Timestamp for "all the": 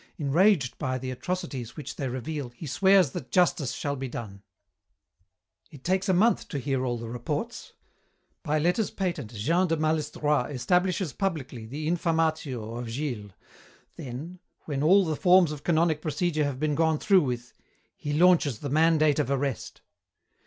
6.83-7.07, 14.81-15.15